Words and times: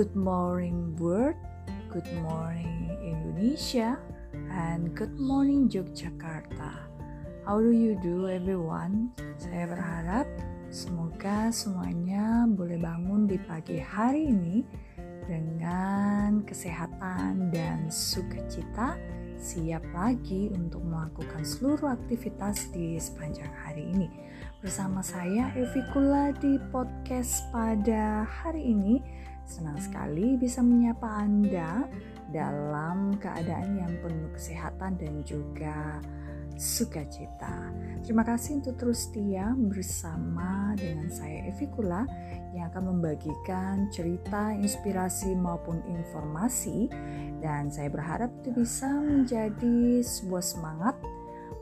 Good 0.00 0.16
morning 0.16 0.96
world, 0.96 1.36
good 1.92 2.08
morning 2.24 2.88
Indonesia, 3.04 4.00
and 4.48 4.96
good 4.96 5.12
morning 5.20 5.68
Yogyakarta. 5.68 6.88
How 7.44 7.60
do 7.60 7.68
you 7.68 8.00
do 8.00 8.24
everyone? 8.24 9.12
Saya 9.36 9.68
berharap 9.68 10.24
semoga 10.72 11.52
semuanya 11.52 12.48
boleh 12.48 12.80
bangun 12.80 13.28
di 13.28 13.36
pagi 13.44 13.76
hari 13.76 14.32
ini 14.32 14.64
dengan 15.28 16.48
kesehatan 16.48 17.52
dan 17.52 17.92
sukacita 17.92 18.96
siap 19.36 19.84
lagi 19.92 20.48
untuk 20.48 20.80
melakukan 20.80 21.44
seluruh 21.44 21.92
aktivitas 21.92 22.72
di 22.72 22.96
sepanjang 22.96 23.52
hari 23.52 23.92
ini. 23.92 24.08
Bersama 24.64 25.04
saya 25.04 25.52
Evi 25.52 25.84
Kula 25.92 26.32
di 26.40 26.56
podcast 26.72 27.44
pada 27.52 28.24
hari 28.24 28.64
ini 28.64 29.00
Senang 29.50 29.82
sekali 29.82 30.38
bisa 30.38 30.62
menyapa 30.62 31.26
Anda 31.26 31.90
dalam 32.30 33.18
keadaan 33.18 33.82
yang 33.82 33.98
penuh 33.98 34.30
kesehatan 34.30 34.94
dan 34.94 35.26
juga 35.26 35.98
sukacita. 36.54 37.72
Terima 38.06 38.22
kasih 38.22 38.62
untuk 38.62 38.78
terus 38.78 39.10
setia 39.10 39.50
bersama 39.58 40.76
dengan 40.78 41.10
saya 41.10 41.50
Evi 41.50 41.66
Kula 41.66 42.06
yang 42.54 42.70
akan 42.70 42.94
membagikan 42.94 43.90
cerita, 43.90 44.54
inspirasi 44.54 45.34
maupun 45.34 45.82
informasi 45.88 46.86
dan 47.42 47.72
saya 47.72 47.90
berharap 47.90 48.30
itu 48.44 48.54
bisa 48.54 48.86
menjadi 48.86 50.04
sebuah 50.04 50.44
semangat 50.44 50.94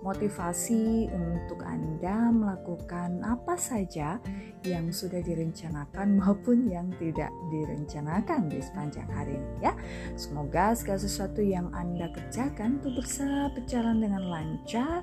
motivasi 0.03 1.11
untuk 1.11 1.63
Anda 1.67 2.31
melakukan 2.31 3.23
apa 3.27 3.59
saja 3.59 4.23
yang 4.63 4.91
sudah 4.95 5.19
direncanakan 5.23 6.19
maupun 6.19 6.71
yang 6.71 6.91
tidak 7.03 7.31
direncanakan 7.51 8.47
di 8.51 8.59
sepanjang 8.63 9.09
hari 9.11 9.39
ini 9.39 9.71
ya. 9.71 9.75
Semoga 10.15 10.75
segala 10.79 11.01
sesuatu 11.03 11.43
yang 11.43 11.71
Anda 11.75 12.11
kerjakan 12.15 12.79
itu 12.83 12.89
bisa 12.99 13.51
berjalan 13.55 13.99
dengan 14.03 14.23
lancar, 14.31 15.03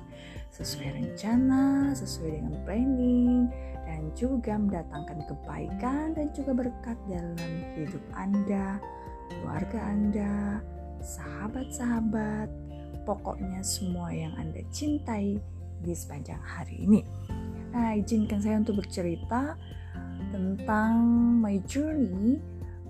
sesuai 0.52 1.04
rencana, 1.04 1.92
sesuai 1.92 2.40
dengan 2.40 2.56
planning 2.64 3.36
dan 3.86 4.02
juga 4.18 4.58
mendatangkan 4.58 5.18
kebaikan 5.30 6.16
dan 6.16 6.26
juga 6.34 6.52
berkat 6.56 6.98
dalam 7.06 7.52
hidup 7.78 8.02
Anda, 8.16 8.80
keluarga 9.30 9.78
Anda, 9.86 10.60
sahabat-sahabat, 11.04 12.65
pokoknya 13.06 13.62
semua 13.62 14.10
yang 14.10 14.34
Anda 14.34 14.66
cintai 14.74 15.38
di 15.80 15.92
sepanjang 15.94 16.42
hari 16.42 16.82
ini. 16.82 17.00
Nah, 17.70 17.94
izinkan 17.94 18.42
saya 18.42 18.58
untuk 18.58 18.82
bercerita 18.82 19.54
tentang 20.34 20.98
my 21.38 21.62
journey 21.64 22.42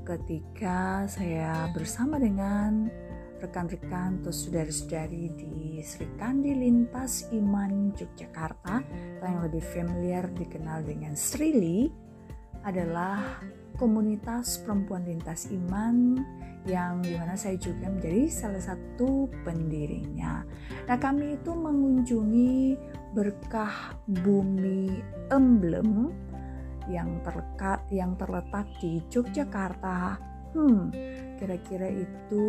ketika 0.06 1.04
saya 1.10 1.68
bersama 1.76 2.16
dengan 2.16 2.88
rekan-rekan 3.36 4.24
atau 4.24 4.32
saudara-saudari 4.32 5.28
di 5.36 5.84
Sri 5.84 6.08
Kandi 6.16 6.56
Lintas 6.56 7.28
Iman 7.36 7.92
Yogyakarta 7.92 8.80
atau 9.20 9.26
yang 9.28 9.44
lebih 9.44 9.60
familiar 9.60 10.24
dikenal 10.32 10.86
dengan 10.88 11.12
Srili 11.12 11.92
adalah 12.64 13.44
komunitas 13.76 14.64
perempuan 14.64 15.04
lintas 15.04 15.52
iman 15.52 16.16
yang 16.66 16.98
di 17.00 17.14
mana 17.14 17.38
saya 17.38 17.54
juga 17.56 17.86
menjadi 17.86 18.26
salah 18.26 18.62
satu 18.62 19.30
pendirinya. 19.46 20.42
Nah 20.90 20.98
kami 20.98 21.38
itu 21.38 21.54
mengunjungi 21.54 22.76
berkah 23.14 23.94
bumi 24.04 24.90
emblem 25.30 26.10
yang 26.90 27.22
terletak 27.22 27.86
yang 27.90 28.18
terletak 28.18 28.66
di 28.82 29.02
Yogyakarta. 29.10 30.18
Hmm, 30.54 30.90
kira-kira 31.38 31.86
itu 31.90 32.46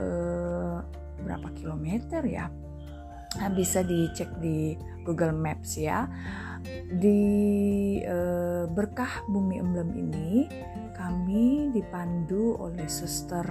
eh, 0.00 0.78
berapa 1.20 1.48
kilometer 1.56 2.24
ya? 2.24 2.48
Nah, 3.34 3.50
bisa 3.50 3.82
dicek 3.82 4.30
di 4.38 4.78
Google 5.02 5.34
Maps 5.34 5.74
ya. 5.74 6.06
Di 6.86 7.20
eh, 7.98 8.64
berkah 8.70 9.26
bumi 9.26 9.58
emblem 9.58 9.90
ini 9.98 10.46
kami 11.04 11.68
dipandu 11.68 12.56
oleh 12.56 12.88
Suster 12.88 13.44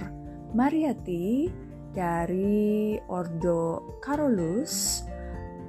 Mariati 0.58 1.46
dari 1.94 2.98
Ordo 3.06 3.94
Carolus 4.02 5.06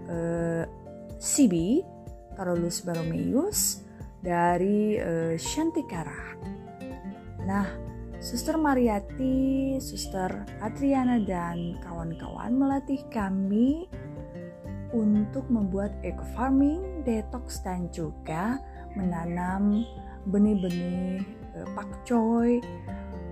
eh, 0.10 0.66
Sibi 1.22 1.86
Carolus 2.34 2.82
Baromeus 2.82 3.86
dari 4.18 4.98
eh, 4.98 5.38
Shantikara. 5.38 6.34
Nah, 7.46 7.70
Suster 8.18 8.58
Mariati, 8.58 9.78
Suster 9.78 10.34
Adriana 10.66 11.22
dan 11.22 11.78
kawan-kawan 11.86 12.58
melatih 12.58 13.06
kami 13.14 13.86
untuk 14.90 15.46
membuat 15.54 15.94
eco 16.02 16.26
farming, 16.34 17.06
detox 17.06 17.62
dan 17.62 17.86
juga 17.94 18.58
menanam 18.98 19.86
benih-benih 20.26 21.45
pakcoy 21.76 22.60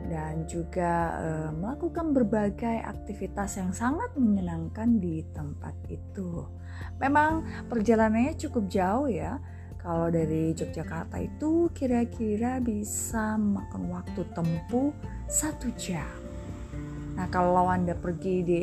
dan 0.08 0.46
juga 0.46 1.16
uh, 1.18 1.52
melakukan 1.56 2.12
berbagai 2.12 2.84
aktivitas 2.84 3.58
yang 3.58 3.72
sangat 3.72 4.14
menyenangkan 4.14 5.00
di 5.00 5.24
tempat 5.32 5.74
itu. 5.88 6.46
Memang 7.00 7.44
perjalanannya 7.72 8.36
cukup 8.38 8.68
jauh 8.70 9.10
ya. 9.10 9.40
Kalau 9.84 10.08
dari 10.08 10.56
Yogyakarta 10.56 11.20
itu 11.20 11.68
kira-kira 11.76 12.64
bisa 12.64 13.36
makan 13.36 13.92
waktu 13.92 14.24
tempuh 14.32 14.96
satu 15.28 15.68
jam. 15.76 16.08
Nah 17.20 17.28
kalau 17.28 17.68
Anda 17.68 17.92
pergi 17.92 18.36
di 18.48 18.62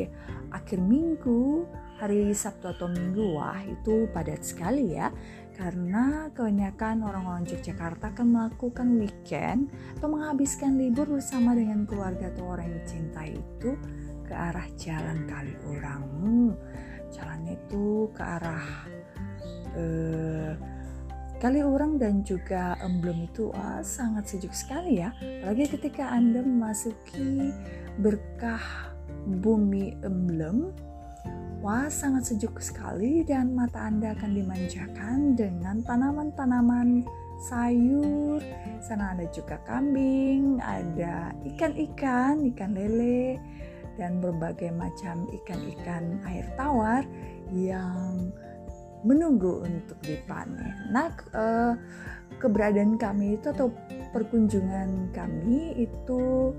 akhir 0.49 0.81
minggu, 0.81 1.69
hari 2.01 2.33
Sabtu 2.33 2.73
atau 2.73 2.89
Minggu, 2.89 3.37
wah 3.37 3.61
itu 3.61 4.09
padat 4.09 4.41
sekali 4.41 4.97
ya 4.97 5.13
karena 5.55 6.31
kebanyakan 6.31 7.03
orang-orang 7.03 7.43
Yogyakarta 7.45 8.15
akan 8.15 8.27
melakukan 8.33 8.87
weekend 8.97 9.69
atau 9.99 10.07
menghabiskan 10.09 10.79
libur 10.79 11.05
bersama 11.05 11.53
dengan 11.53 11.83
keluarga 11.85 12.31
atau 12.31 12.55
orang 12.55 12.71
yang 12.71 12.77
dicintai 12.83 13.31
itu 13.35 13.71
ke 14.25 14.33
arah 14.33 14.67
jalan 14.79 15.27
kali 15.27 15.53
orang. 15.67 16.01
Hmm, 16.23 16.51
jalannya 17.11 17.59
itu 17.59 18.07
ke 18.15 18.23
arah 18.23 18.67
eh, 19.75 20.51
kali 21.41 21.59
orang 21.65 21.97
dan 21.99 22.21
juga 22.23 22.77
emblem 22.79 23.27
itu 23.27 23.51
ah, 23.51 23.83
sangat 23.83 24.31
sejuk 24.31 24.55
sekali 24.55 25.03
ya. 25.03 25.11
Apalagi 25.43 25.77
ketika 25.77 26.09
Anda 26.15 26.39
memasuki 26.45 27.51
berkah 27.99 28.91
bumi 29.43 29.99
emblem 30.01 30.71
Wah, 31.61 31.93
sangat 31.93 32.25
sejuk 32.25 32.57
sekali 32.57 33.21
dan 33.21 33.53
mata 33.53 33.85
Anda 33.85 34.17
akan 34.17 34.33
dimanjakan 34.33 35.37
dengan 35.37 35.85
tanaman-tanaman 35.85 37.05
sayur. 37.37 38.41
Sana 38.81 39.13
ada 39.13 39.29
juga 39.29 39.61
kambing, 39.69 40.57
ada 40.57 41.29
ikan-ikan, 41.45 42.49
ikan 42.49 42.73
lele, 42.73 43.37
dan 43.93 44.17
berbagai 44.17 44.73
macam 44.73 45.29
ikan-ikan 45.29 46.17
air 46.25 46.49
tawar 46.57 47.05
yang 47.53 48.33
menunggu 49.05 49.61
untuk 49.61 50.01
dipanen. 50.01 50.89
Nah, 50.89 51.13
eh, 51.13 51.77
keberadaan 52.41 52.97
kami 52.97 53.37
itu 53.37 53.53
atau 53.53 53.69
perkunjungan 54.09 55.13
kami 55.13 55.77
itu 55.77 56.49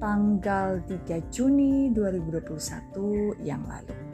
tanggal 0.00 0.80
3 0.88 1.20
Juni 1.28 1.92
2021 1.92 3.36
yang 3.44 3.60
lalu. 3.68 4.07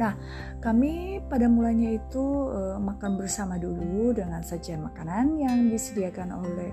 Nah, 0.00 0.16
kami 0.64 1.20
pada 1.28 1.44
mulanya 1.44 1.92
itu 1.92 2.48
uh, 2.48 2.80
makan 2.80 3.20
bersama 3.20 3.60
dulu 3.60 4.16
dengan 4.16 4.40
sajian 4.40 4.80
makanan 4.80 5.36
yang 5.36 5.68
disediakan 5.68 6.40
oleh 6.40 6.72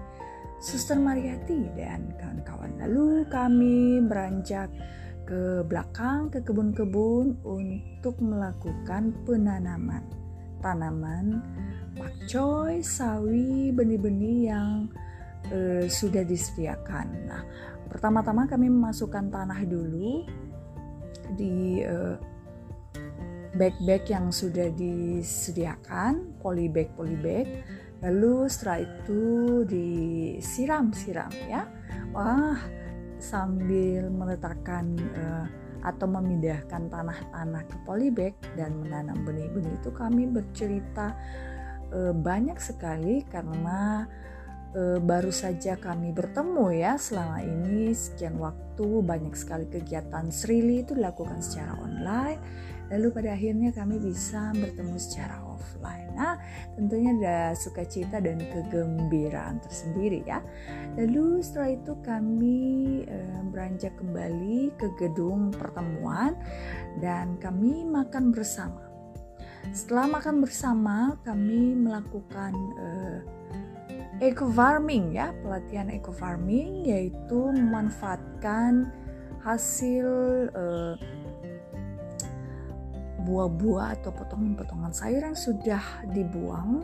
Suster 0.63 0.95
Mariati 0.95 1.67
dan 1.75 2.15
kawan-kawan. 2.15 2.79
Lalu 2.87 3.27
kami 3.27 3.99
beranjak 4.07 4.71
ke 5.27 5.61
belakang 5.67 6.31
ke 6.31 6.39
kebun-kebun 6.39 7.43
untuk 7.43 8.15
melakukan 8.23 9.11
penanaman 9.27 10.07
tanaman 10.63 11.43
pakcoy, 11.97 12.81
sawi, 12.81 13.69
benih-benih 13.73 14.53
yang 14.53 14.89
uh, 15.51 15.85
sudah 15.85 16.23
disediakan. 16.23 17.07
Nah, 17.27 17.43
pertama-tama 17.89 18.45
kami 18.45 18.69
memasukkan 18.69 19.29
tanah 19.29 19.61
dulu 19.65 20.25
di 21.35 21.83
uh, 21.83 22.15
bag-bag 23.57 24.05
yang 24.07 24.29
sudah 24.29 24.69
disediakan, 24.71 26.37
polybag 26.39 26.93
polybag. 26.93 27.65
Lalu 28.05 28.45
setelah 28.45 28.85
itu 28.85 29.21
disiram-siram 29.65 31.33
ya. 31.49 31.65
Wah, 32.13 32.61
sambil 33.17 34.13
meletakkan 34.13 34.93
uh, 35.17 35.45
atau 35.81 36.05
memindahkan 36.05 36.89
tanah-tanah 36.89 37.63
ke 37.65 37.77
polybag 37.85 38.33
dan 38.53 38.77
menanam 38.81 39.17
benih-benih 39.25 39.77
itu 39.81 39.89
kami 39.89 40.29
bercerita 40.29 41.17
uh, 41.93 42.13
banyak 42.13 42.57
sekali 42.61 43.25
karena 43.29 44.05
e, 44.77 44.99
baru 45.01 45.31
saja 45.31 45.77
kami 45.79 46.11
bertemu 46.11 46.65
ya 46.75 46.93
selama 46.99 47.41
ini 47.43 47.93
sekian 47.93 48.37
waktu 48.41 48.87
banyak 49.03 49.33
sekali 49.37 49.65
kegiatan 49.69 50.29
Srili 50.33 50.83
itu 50.83 50.97
dilakukan 50.97 51.39
secara 51.41 51.77
online 51.81 52.39
lalu 52.91 53.07
pada 53.11 53.35
akhirnya 53.35 53.75
kami 53.75 53.99
bisa 53.99 54.55
bertemu 54.55 54.95
secara 54.95 55.43
offline. 55.43 56.09
Nah, 56.15 56.39
tentunya 56.73 57.13
ada 57.19 57.37
sukacita 57.53 58.17
dan 58.23 58.39
kegembiraan 58.39 59.59
tersendiri 59.61 60.23
ya. 60.23 60.39
Lalu 60.95 61.43
setelah 61.43 61.69
itu 61.77 61.93
kami 62.01 62.59
e, 63.05 63.17
beranjak 63.51 63.93
kembali 63.99 64.73
ke 64.79 64.87
gedung 64.97 65.53
pertemuan 65.53 66.33
dan 67.03 67.35
kami 67.37 67.85
makan 67.85 68.31
bersama. 68.33 68.81
Setelah 69.75 70.19
makan 70.19 70.39
bersama, 70.39 71.19
kami 71.27 71.75
melakukan 71.75 72.55
e, 72.55 72.87
eco 74.23 74.49
farming 74.49 75.13
ya, 75.13 75.35
pelatihan 75.43 75.91
eco 75.91 76.15
farming 76.15 76.87
yaitu 76.87 77.51
memanfaatkan 77.51 78.89
hasil 79.43 80.07
e, 80.55 80.65
buah-buah 83.27 83.99
atau 83.99 84.15
potongan-potongan 84.15 84.95
sayur 84.95 85.19
yang 85.19 85.35
sudah 85.35 85.83
dibuang 86.15 86.79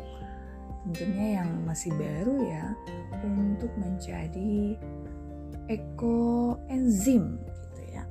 tentunya 0.84 1.40
yang 1.40 1.50
masih 1.64 1.96
baru 1.96 2.44
ya 2.44 2.66
untuk 3.24 3.72
menjadi 3.80 4.76
ekoenzim 5.72 7.40
gitu 7.40 7.82
ya. 7.88 8.04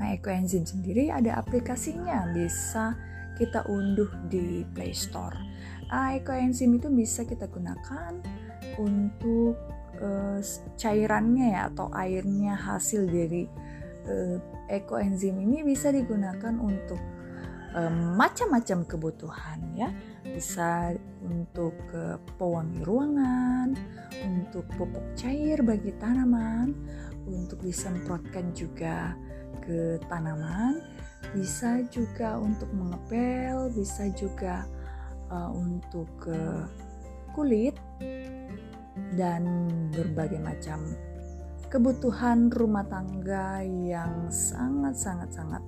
Nah, 0.00 0.16
ekoenzim 0.16 0.64
sendiri 0.64 1.12
ada 1.12 1.36
aplikasinya 1.36 2.32
bisa 2.32 2.96
kita 3.36 3.60
unduh 3.68 4.08
di 4.32 4.64
Play 4.72 4.96
Store. 4.96 5.36
Nah, 5.92 6.16
ekoenzim 6.16 6.80
itu 6.80 6.88
bisa 6.88 7.28
kita 7.28 7.44
gunakan 7.44 8.16
untuk 8.80 9.60
uh, 10.00 10.40
cairannya 10.80 11.54
ya 11.54 11.68
atau 11.68 11.92
airnya 11.92 12.56
hasil 12.56 13.04
dari 13.04 13.44
ekoenzim 14.68 15.40
ini 15.40 15.64
bisa 15.64 15.88
digunakan 15.88 16.54
untuk 16.60 17.00
macam-macam 18.14 18.86
kebutuhan 18.86 19.60
ya. 19.74 19.90
Bisa 20.22 20.94
untuk 21.24 21.74
uh, 21.90 22.20
pewangi 22.38 22.84
ruangan 22.86 23.74
untuk 24.24 24.64
pupuk 24.76 25.04
cair 25.16 25.60
bagi 25.64 25.92
tanaman 25.98 26.72
untuk 27.24 27.60
disemprotkan 27.64 28.52
juga 28.52 29.16
ke 29.64 29.96
tanaman 30.12 30.80
bisa 31.32 31.80
juga 31.88 32.36
untuk 32.36 32.68
mengepel 32.76 33.72
bisa 33.72 34.12
juga 34.12 34.68
uh, 35.32 35.50
untuk 35.50 36.10
uh, 36.28 36.68
kulit 37.32 37.74
dan 39.16 39.42
berbagai 39.90 40.38
macam 40.38 40.94
kebutuhan 41.74 42.54
rumah 42.54 42.86
tangga 42.86 43.58
yang 43.66 44.30
sangat-sangat-sangat 44.30 45.58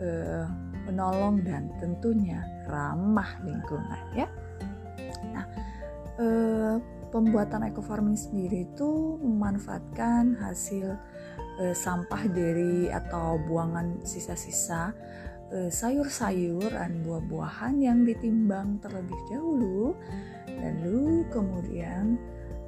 uh, 0.00 0.48
menolong 0.88 1.44
dan 1.44 1.68
tentunya 1.76 2.40
ramah 2.72 3.36
lingkungan 3.44 4.00
ya. 4.16 4.32
Nah, 5.28 5.44
uh, 6.16 6.80
pembuatan 7.12 7.68
eco 7.68 7.84
farming 7.84 8.16
sendiri 8.16 8.64
itu 8.64 9.20
memanfaatkan 9.20 10.40
hasil 10.40 10.96
uh, 11.60 11.74
sampah 11.76 12.32
dari 12.32 12.88
atau 12.88 13.36
buangan 13.44 14.00
sisa-sisa 14.08 14.96
sayur-sayur 15.52 16.72
dan 16.72 17.04
buah-buahan 17.04 17.76
yang 17.76 18.08
ditimbang 18.08 18.80
terlebih 18.80 19.20
dahulu 19.28 19.92
lalu 20.48 21.28
kemudian 21.28 22.16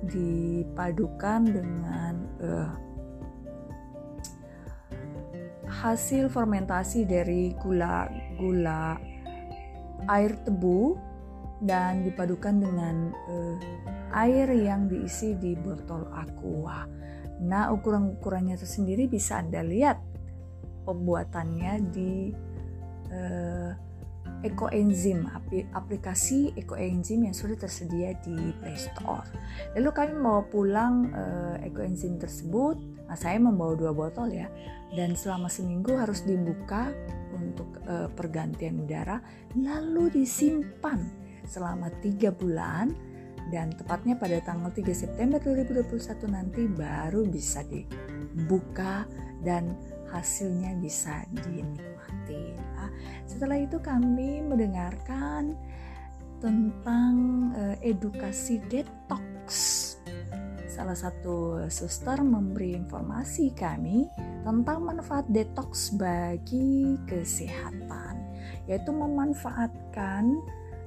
dipadukan 0.07 1.41
dengan 1.45 2.15
uh, 2.41 2.73
hasil 5.69 6.33
fermentasi 6.33 7.05
dari 7.05 7.53
gula 7.61 8.09
gula 8.41 8.97
air 10.09 10.33
tebu 10.45 10.97
dan 11.65 12.05
dipadukan 12.05 12.61
dengan 12.61 13.11
uh, 13.29 13.57
air 14.15 14.53
yang 14.53 14.87
diisi 14.87 15.35
di 15.37 15.57
botol 15.57 16.05
aqua. 16.13 16.85
Nah, 17.41 17.73
ukuran-ukurannya 17.75 18.55
tersendiri 18.55 19.11
bisa 19.11 19.43
Anda 19.43 19.65
lihat 19.65 19.99
pembuatannya 20.85 21.73
di 21.91 22.31
uh, 23.11 23.71
ekoenzim, 24.45 25.25
aplikasi 25.73 26.53
ekoenzim 26.55 27.25
yang 27.25 27.33
sudah 27.33 27.57
tersedia 27.57 28.13
di 28.21 28.53
Play 28.61 28.77
Store. 28.77 29.25
Lalu 29.73 29.91
kami 29.91 30.15
mau 30.21 30.45
pulang 30.45 31.09
uh, 31.11 31.57
ekoenzim 31.65 32.21
tersebut, 32.21 32.77
nah 33.09 33.17
saya 33.17 33.41
membawa 33.41 33.73
dua 33.75 33.97
botol 33.97 34.29
ya, 34.31 34.47
dan 34.93 35.17
selama 35.17 35.49
seminggu 35.49 35.97
harus 35.97 36.23
dibuka 36.29 36.93
untuk 37.33 37.81
uh, 37.89 38.13
pergantian 38.13 38.85
udara, 38.85 39.19
lalu 39.57 40.13
disimpan 40.13 41.01
selama 41.49 41.89
tiga 42.05 42.29
bulan 42.29 42.93
dan 43.53 43.73
tepatnya 43.77 44.17
pada 44.17 44.41
tanggal 44.41 44.73
3 44.73 44.89
September 44.97 45.37
2021 45.37 45.93
nanti 46.33 46.65
baru 46.65 47.29
bisa 47.29 47.61
dibuka 47.69 49.05
dan 49.45 49.77
hasilnya 50.09 50.73
bisa 50.81 51.29
dinikmati. 51.45 52.64
Setelah 53.35 53.59
itu 53.67 53.83
kami 53.83 54.47
mendengarkan 54.47 55.59
tentang 56.39 57.15
uh, 57.59 57.75
edukasi 57.83 58.63
detox. 58.71 59.43
Salah 60.71 60.95
satu 60.95 61.67
suster 61.67 62.23
memberi 62.23 62.79
informasi 62.79 63.51
kami 63.59 64.07
tentang 64.47 64.87
manfaat 64.87 65.27
detox 65.27 65.91
bagi 65.99 66.95
kesehatan, 67.11 68.23
yaitu 68.71 68.95
memanfaatkan 68.95 70.39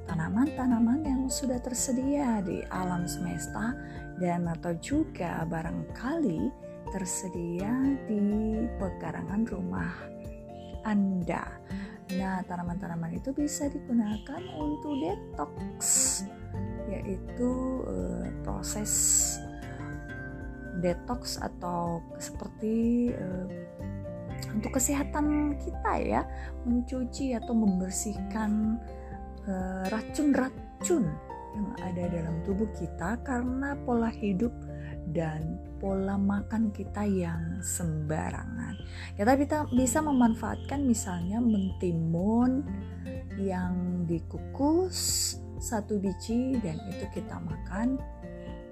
tanaman-tanaman 0.08 1.04
yang 1.04 1.28
sudah 1.28 1.60
tersedia 1.60 2.40
di 2.48 2.64
alam 2.72 3.04
semesta 3.12 3.76
dan 4.24 4.48
atau 4.48 4.72
juga 4.80 5.44
barangkali 5.44 6.48
tersedia 6.96 7.76
di 8.08 8.24
pekarangan 8.80 9.44
rumah 9.52 9.92
Anda. 10.88 11.44
Nah, 12.16 12.40
tanaman-tanaman 12.48 13.20
itu 13.20 13.36
bisa 13.36 13.68
digunakan 13.68 14.40
untuk 14.56 14.96
detox, 15.04 15.80
yaitu 16.88 17.52
uh, 17.84 18.32
proses 18.48 18.92
detox 20.80 21.36
atau 21.36 22.00
seperti 22.16 23.12
uh, 23.12 23.48
untuk 24.56 24.80
kesehatan 24.80 25.60
kita 25.60 25.94
ya, 26.00 26.22
mencuci 26.64 27.36
atau 27.36 27.52
membersihkan 27.52 28.80
uh, 29.44 29.84
racun-racun 29.92 31.12
yang 31.58 31.70
ada 31.84 32.04
dalam 32.08 32.40
tubuh 32.48 32.70
kita 32.78 33.20
karena 33.28 33.76
pola 33.84 34.14
hidup 34.14 34.54
dan 35.14 35.62
pola 35.78 36.18
makan 36.18 36.74
kita 36.74 37.06
yang 37.06 37.62
sembarangan. 37.62 38.76
Kita 39.16 39.34
bisa 39.72 40.00
memanfaatkan 40.02 40.84
misalnya 40.84 41.40
mentimun 41.40 42.66
yang 43.38 44.04
dikukus 44.10 45.38
satu 45.58 45.98
biji 45.98 46.58
dan 46.62 46.78
itu 46.90 47.06
kita 47.14 47.38
makan 47.42 47.98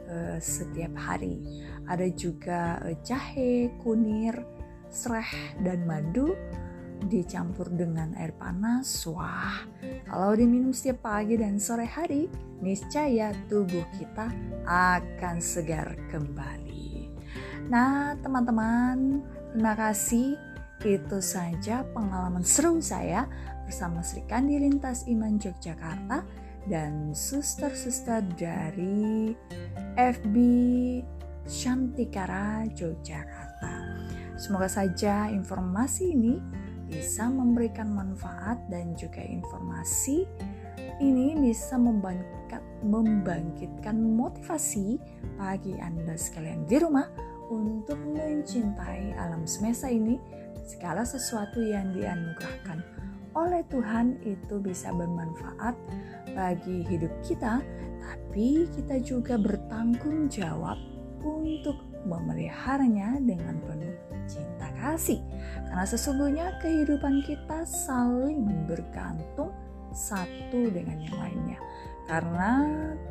uh, 0.10 0.38
setiap 0.42 0.94
hari. 0.98 1.42
Ada 1.86 2.08
juga 2.14 2.82
uh, 2.82 2.96
jahe, 3.06 3.74
kunir, 3.82 4.34
sereh 4.90 5.60
dan 5.62 5.84
madu 5.86 6.34
dicampur 7.06 7.70
dengan 7.72 8.18
air 8.18 8.34
panas. 8.34 9.06
Wah, 9.08 9.64
kalau 10.10 10.34
diminum 10.34 10.74
setiap 10.74 11.06
pagi 11.06 11.38
dan 11.38 11.62
sore 11.62 11.86
hari, 11.86 12.28
niscaya 12.60 13.32
tubuh 13.48 13.86
kita 13.96 14.30
akan 14.66 15.38
segar 15.38 15.94
kembali. 16.10 17.10
Nah, 17.70 18.14
teman-teman, 18.22 19.22
terima 19.54 19.74
kasih. 19.74 20.38
Itu 20.86 21.18
saja 21.24 21.88
pengalaman 21.96 22.46
seru 22.46 22.78
saya 22.78 23.26
bersama 23.66 24.06
Sri 24.06 24.22
Kandi 24.30 24.62
Lintas 24.62 25.10
Iman 25.10 25.42
Yogyakarta 25.42 26.22
dan 26.70 27.14
suster-suster 27.16 28.22
dari 28.38 29.34
FB 29.98 30.36
Shantikara 31.46 32.66
Yogyakarta. 32.74 33.74
Semoga 34.36 34.68
saja 34.68 35.32
informasi 35.32 36.12
ini 36.12 36.36
bisa 36.86 37.28
memberikan 37.30 37.92
manfaat 37.92 38.62
dan 38.70 38.94
juga 38.94 39.22
informasi 39.22 40.26
ini 41.02 41.36
bisa 41.36 41.76
membangkit, 41.76 42.62
membangkitkan 42.86 43.98
motivasi 44.00 45.02
bagi 45.36 45.76
Anda 45.82 46.16
sekalian 46.16 46.64
di 46.70 46.78
rumah 46.80 47.10
untuk 47.52 48.00
mencintai 48.00 49.18
alam 49.20 49.44
semesta 49.44 49.92
ini 49.92 50.18
segala 50.66 51.06
sesuatu 51.06 51.62
yang 51.62 51.94
dianugerahkan 51.94 52.82
oleh 53.36 53.62
Tuhan 53.68 54.24
itu 54.24 54.64
bisa 54.64 54.96
bermanfaat 54.96 55.76
bagi 56.34 56.88
hidup 56.88 57.12
kita 57.22 57.60
tapi 58.00 58.70
kita 58.72 59.02
juga 59.04 59.36
bertanggung 59.36 60.32
jawab 60.32 60.80
untuk 61.26 61.76
memeliharanya 62.06 63.18
dengan 63.20 63.58
penuh 63.66 63.98
cinta 64.30 64.70
kasih. 64.78 65.20
Karena 65.76 65.92
sesungguhnya 65.92 66.56
kehidupan 66.64 67.20
kita 67.28 67.68
saling 67.68 68.48
bergantung 68.64 69.52
satu 69.92 70.72
dengan 70.72 71.04
yang 71.04 71.20
lainnya. 71.20 71.60
Karena 72.08 72.52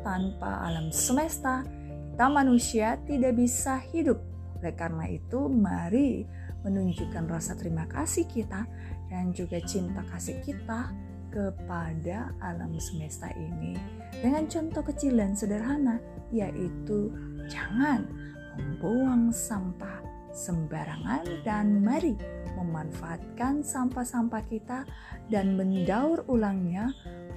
tanpa 0.01 0.65
alam 0.65 0.89
semesta, 0.89 1.61
kita 2.09 2.25
manusia 2.25 2.97
tidak 3.05 3.37
bisa 3.37 3.77
hidup. 3.93 4.17
Oleh 4.57 4.73
karena 4.73 5.05
itu, 5.13 5.45
mari 5.45 6.25
menunjukkan 6.65 7.29
rasa 7.29 7.53
terima 7.53 7.85
kasih 7.85 8.25
kita 8.25 8.65
dan 9.13 9.29
juga 9.29 9.61
cinta 9.61 10.01
kasih 10.09 10.41
kita 10.41 10.89
kepada 11.29 12.33
alam 12.41 12.73
semesta 12.81 13.29
ini 13.37 13.77
dengan 14.25 14.49
contoh 14.49 14.81
kecil 14.81 15.21
dan 15.21 15.37
sederhana 15.37 16.01
yaitu 16.33 17.13
jangan 17.45 18.09
membuang 18.57 19.29
sampah 19.29 20.14
sembarangan 20.35 21.47
dan 21.47 21.79
mari 21.79 22.13
memanfaatkan 22.59 23.63
sampah-sampah 23.63 24.43
kita 24.51 24.83
dan 25.31 25.55
mendaur 25.55 26.27
ulangnya 26.27 26.91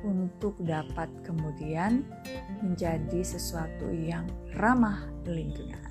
untuk 0.06 0.54
dapat 0.62 1.10
kemudian 1.26 2.06
menjadi 2.62 3.22
sesuatu 3.22 3.90
yang 3.90 4.26
ramah 4.58 5.02
lingkungan. 5.26 5.90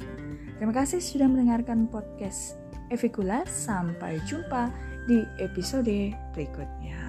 Terima 0.58 0.74
kasih 0.74 1.04
sudah 1.04 1.28
mendengarkan 1.28 1.88
podcast 1.88 2.60
Evikula. 2.92 3.44
Sampai 3.48 4.20
jumpa 4.28 4.72
di 5.08 5.24
episode 5.44 6.16
berikutnya. 6.36 7.07